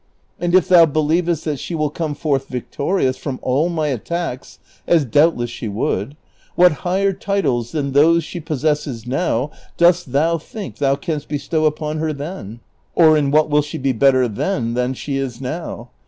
And 0.39 0.55
if 0.55 0.67
thou 0.67 0.87
believest 0.87 1.43
tluit 1.45 1.59
she 1.59 1.75
will 1.75 1.91
come 1.91 2.15
forth 2.15 2.47
victorious 2.47 3.17
from 3.17 3.37
all 3.43 3.69
my 3.69 3.89
attacks— 3.89 4.57
as 4.87 5.05
doubtless 5.05 5.51
she 5.51 5.67
would— 5.67 6.17
what 6.55 6.71
higher 6.81 7.13
titles 7.13 7.71
than 7.71 7.91
those 7.91 8.23
she 8.23 8.39
possesses 8.39 9.05
now 9.05 9.51
dost 9.77 10.11
thou 10.11 10.39
think 10.39 10.77
thou 10.77 10.95
canst 10.95 11.27
bestow 11.27 11.65
upon 11.67 11.99
her 11.99 12.13
then, 12.13 12.61
or 12.95 13.15
in 13.15 13.29
what 13.29 13.47
will 13.51 13.61
she 13.61 13.77
be 13.77 13.91
better 13.93 14.27
then 14.27 14.73
than 14.73 14.95
she 14.95 15.17
is 15.17 15.39
now 15.39 15.91